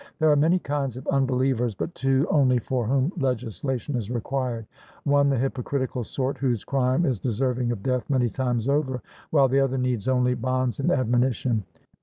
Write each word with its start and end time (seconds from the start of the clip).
There 0.17 0.31
are 0.31 0.35
many 0.35 0.57
kinds 0.57 0.97
of 0.97 1.05
unbelievers, 1.09 1.75
but 1.75 1.93
two 1.93 2.25
only 2.31 2.57
for 2.57 2.87
whom 2.87 3.11
legislation 3.17 3.95
is 3.95 4.09
required; 4.09 4.65
one 5.03 5.29
the 5.29 5.37
hypocritical 5.37 6.03
sort, 6.03 6.39
whose 6.39 6.63
crime 6.65 7.05
is 7.05 7.19
deserving 7.19 7.71
of 7.71 7.83
death 7.83 8.09
many 8.09 8.27
times 8.31 8.67
over, 8.67 9.03
while 9.29 9.47
the 9.47 9.59
other 9.59 9.77
needs 9.77 10.07
only 10.07 10.33
bonds 10.33 10.79
and 10.79 10.91
admonition. 10.91 11.65